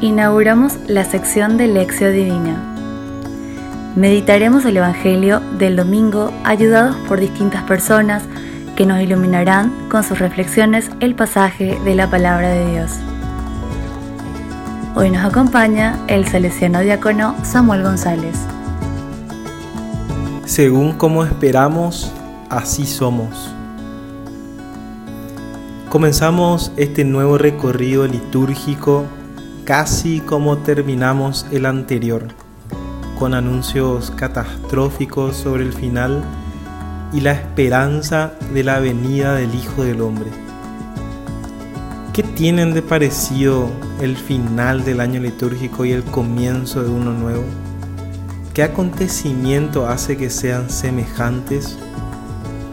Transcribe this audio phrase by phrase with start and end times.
[0.00, 2.62] inauguramos la sección de Lección Divina.
[3.94, 8.22] Meditaremos el Evangelio del domingo ayudados por distintas personas
[8.76, 12.92] que nos iluminarán con sus reflexiones el pasaje de la palabra de Dios.
[14.94, 18.36] Hoy nos acompaña el salesiano diácono Samuel González.
[20.44, 22.12] Según como esperamos,
[22.50, 23.50] así somos.
[25.88, 29.06] Comenzamos este nuevo recorrido litúrgico
[29.66, 32.28] casi como terminamos el anterior,
[33.18, 36.22] con anuncios catastróficos sobre el final
[37.12, 40.30] y la esperanza de la venida del Hijo del Hombre.
[42.12, 43.68] ¿Qué tienen de parecido
[44.00, 47.42] el final del año litúrgico y el comienzo de uno nuevo?
[48.54, 51.76] ¿Qué acontecimiento hace que sean semejantes?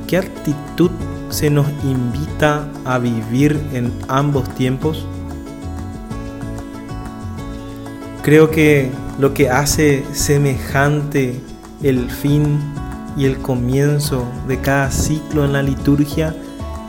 [0.08, 0.92] ¿Qué actitud
[1.30, 5.08] se nos invita a vivir en ambos tiempos?
[8.24, 11.40] Creo que lo que hace semejante
[11.84, 12.60] el fin
[13.16, 16.36] y el comienzo de cada ciclo en la liturgia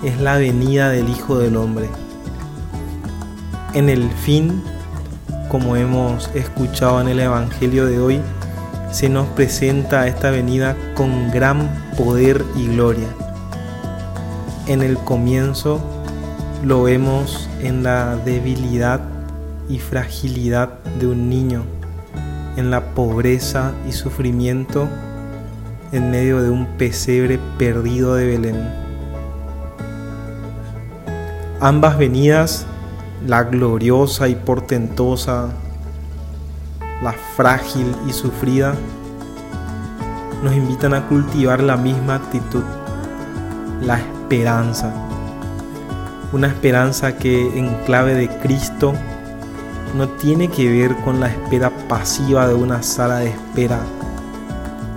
[0.03, 1.91] es la venida del Hijo del Hombre.
[3.75, 4.62] En el fin,
[5.49, 8.21] como hemos escuchado en el Evangelio de hoy,
[8.91, 13.09] se nos presenta esta venida con gran poder y gloria
[14.67, 15.81] en el comienzo
[16.62, 19.01] lo vemos en la debilidad
[19.69, 21.65] y fragilidad de un niño,
[22.57, 24.89] en la pobreza y sufrimiento
[25.93, 28.84] en medio de un pesebre perdido de Belén.
[31.61, 32.66] Ambas venidas,
[33.27, 35.50] la gloriosa y portentosa,
[37.03, 38.75] la frágil y sufrida,
[40.43, 42.65] nos invitan a cultivar la misma actitud,
[43.81, 44.93] la esperanza.
[46.33, 48.94] Una esperanza que en clave de Cristo
[49.94, 53.81] no tiene que ver con la espera pasiva de una sala de espera,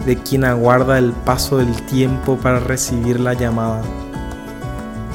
[0.05, 3.83] de quien aguarda el paso del tiempo para recibir la llamada,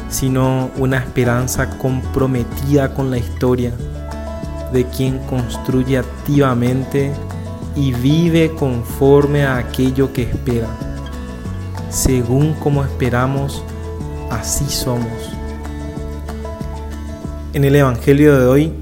[0.09, 3.73] sino una esperanza comprometida con la historia,
[4.73, 7.13] de quien construye activamente
[7.75, 10.69] y vive conforme a aquello que espera,
[11.91, 13.65] según como esperamos
[14.31, 15.33] así somos.
[17.53, 18.82] En el Evangelio de hoy,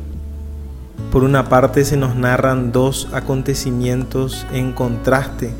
[1.10, 5.52] por una parte se nos narran dos acontecimientos en contraste.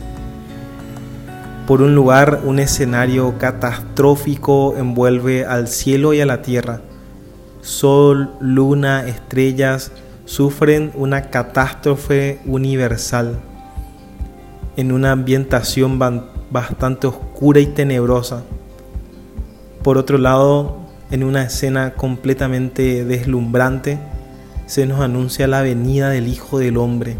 [1.66, 6.80] Por un lugar, un escenario catastrófico envuelve al cielo y a la tierra.
[7.62, 9.92] Sol, luna, estrellas
[10.24, 13.40] sufren una catástrofe universal
[14.76, 15.98] en una ambientación
[16.50, 18.42] bastante oscura y tenebrosa.
[19.82, 20.78] Por otro lado,
[21.10, 23.98] en una escena completamente deslumbrante,
[24.70, 27.16] se nos anuncia la venida del Hijo del Hombre,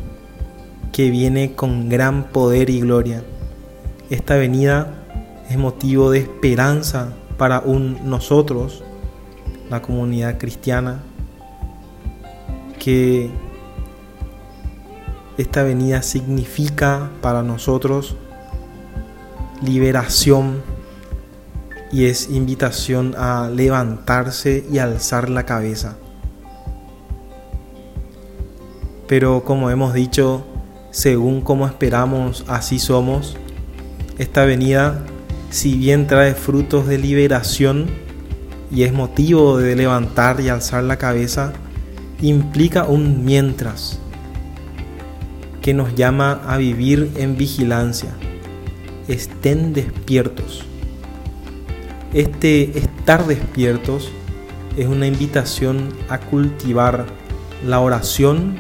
[0.93, 3.25] que viene con gran poder y gloria.
[4.09, 5.03] Esta venida
[5.51, 8.85] es motivo de esperanza para un nosotros,
[9.69, 11.03] la comunidad cristiana,
[12.79, 13.31] que
[15.37, 18.15] esta venida significa para nosotros
[19.61, 20.63] liberación
[21.91, 25.97] y es invitación a levantarse y alzar la cabeza.
[29.11, 30.47] Pero como hemos dicho,
[30.91, 33.37] según como esperamos, así somos.
[34.19, 35.05] Esta venida,
[35.51, 37.89] si bien trae frutos de liberación
[38.71, 41.53] y es motivo de levantar y alzar la cabeza,
[42.23, 43.99] implica un mientras
[45.61, 48.11] que nos llama a vivir en vigilancia.
[49.09, 50.65] Estén despiertos
[52.13, 54.11] este estar despiertos
[54.77, 57.07] es una invitación a cultivar
[57.65, 58.57] la oración,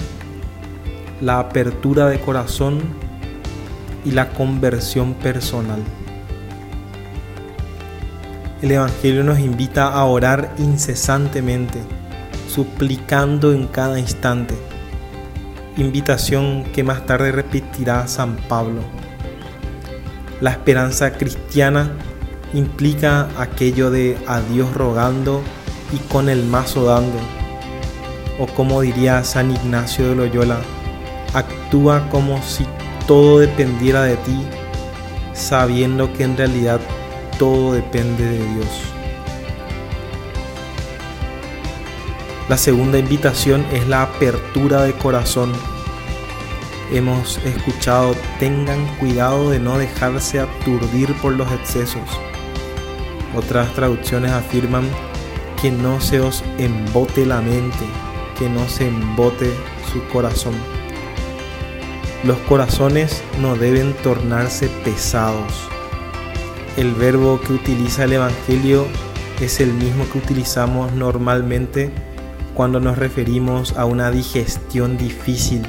[1.20, 2.80] la apertura de corazón
[4.04, 5.82] y la conversión personal.
[8.62, 11.80] El Evangelio nos invita a orar incesantemente,
[12.48, 14.54] suplicando en cada instante.
[15.76, 18.80] Invitación que más tarde repetirá San Pablo.
[20.40, 21.90] La esperanza cristiana
[22.52, 25.42] implica aquello de a Dios rogando
[25.92, 27.18] y con el mazo dando,
[28.38, 30.58] o como diría San Ignacio de Loyola,
[31.32, 32.66] Actúa como si
[33.06, 34.46] todo dependiera de ti,
[35.32, 36.80] sabiendo que en realidad
[37.38, 38.66] todo depende de Dios.
[42.48, 45.52] La segunda invitación es la apertura de corazón.
[46.92, 52.02] Hemos escuchado, tengan cuidado de no dejarse aturdir por los excesos.
[53.36, 54.88] Otras traducciones afirman
[55.62, 57.86] que no se os embote la mente,
[58.36, 59.54] que no se embote
[59.92, 60.79] su corazón.
[62.22, 65.52] Los corazones no deben tornarse pesados.
[66.76, 68.86] El verbo que utiliza el Evangelio
[69.40, 71.90] es el mismo que utilizamos normalmente
[72.54, 75.62] cuando nos referimos a una digestión difícil,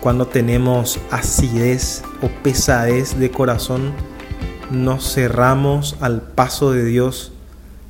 [0.00, 3.92] cuando tenemos acidez o pesadez de corazón,
[4.70, 7.32] nos cerramos al paso de Dios,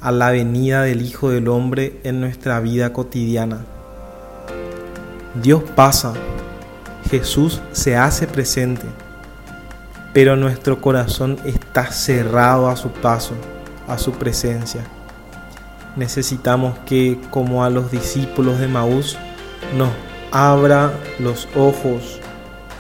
[0.00, 3.64] a la venida del Hijo del Hombre en nuestra vida cotidiana.
[5.40, 6.12] Dios pasa,
[7.12, 8.86] Jesús se hace presente,
[10.14, 13.34] pero nuestro corazón está cerrado a su paso,
[13.86, 14.80] a su presencia.
[15.94, 19.18] Necesitamos que, como a los discípulos de Maús,
[19.76, 19.90] nos
[20.30, 22.18] abra los ojos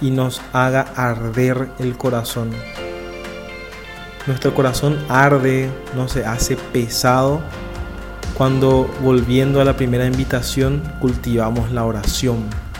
[0.00, 2.52] y nos haga arder el corazón.
[4.26, 7.42] Nuestro corazón arde, no se hace pesado
[8.32, 12.71] cuando volviendo a la primera invitación cultivamos la oración.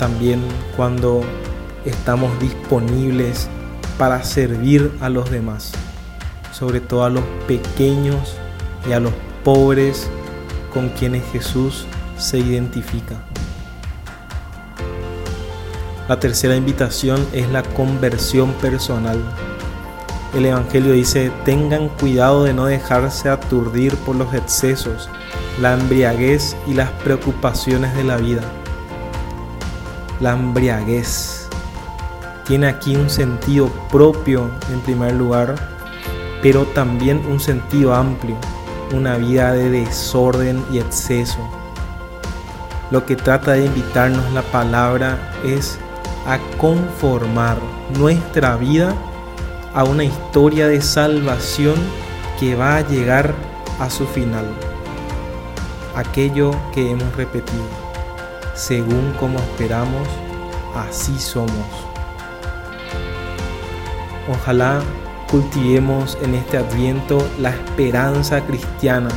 [0.00, 0.40] También
[0.78, 1.20] cuando
[1.84, 3.50] estamos disponibles
[3.98, 5.72] para servir a los demás,
[6.52, 8.34] sobre todo a los pequeños
[8.88, 9.12] y a los
[9.44, 10.08] pobres
[10.72, 11.84] con quienes Jesús
[12.16, 13.16] se identifica.
[16.08, 19.18] La tercera invitación es la conversión personal.
[20.34, 25.10] El Evangelio dice, tengan cuidado de no dejarse aturdir por los excesos,
[25.60, 28.40] la embriaguez y las preocupaciones de la vida.
[30.20, 31.48] La embriaguez
[32.46, 35.54] tiene aquí un sentido propio en primer lugar,
[36.42, 38.36] pero también un sentido amplio
[38.92, 41.38] una vida de desorden y exceso.
[42.90, 45.78] Lo que trata de invitarnos la palabra es
[46.26, 47.56] a conformar
[47.98, 48.94] nuestra vida
[49.74, 51.76] a una historia de salvación
[52.38, 53.34] que va a llegar
[53.78, 54.44] a su final.
[55.94, 57.64] Aquello que hemos repetido,
[58.60, 60.06] según como esperamos,
[60.76, 61.50] así somos.
[64.30, 64.82] Ojalá
[65.30, 69.08] cultivemos en este adviento la esperanza cristiana,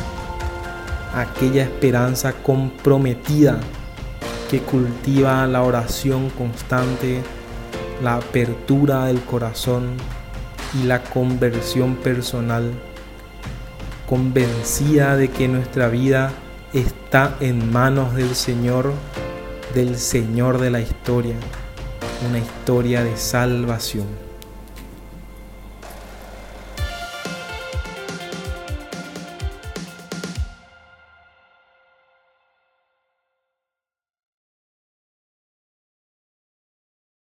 [1.13, 3.60] aquella esperanza comprometida
[4.50, 7.22] que cultiva la oración constante,
[8.01, 9.98] la apertura del corazón
[10.81, 12.72] y la conversión personal,
[14.07, 16.31] convencida de que nuestra vida
[16.72, 18.94] está en manos del Señor,
[19.73, 21.35] del Señor de la historia,
[22.29, 24.32] una historia de salvación.